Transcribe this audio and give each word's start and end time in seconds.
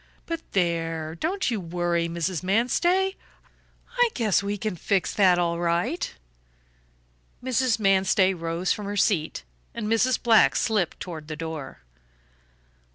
But 0.25 0.41
there, 0.53 1.13
don't 1.13 1.51
you 1.51 1.59
worry, 1.59 2.09
Mrs. 2.09 2.41
Manstey. 2.41 3.17
I 3.99 4.09
guess 4.15 4.41
we 4.41 4.57
can 4.57 4.75
fix 4.75 5.13
that 5.13 5.37
all 5.37 5.59
right." 5.59 6.11
Mrs. 7.43 7.77
Manstey 7.79 8.33
rose 8.33 8.71
from 8.73 8.87
her 8.87 8.97
seat, 8.97 9.43
and 9.75 9.87
Mrs. 9.87 10.17
Black 10.23 10.55
slipped 10.55 10.99
toward 10.99 11.27
the 11.27 11.35
door. 11.35 11.81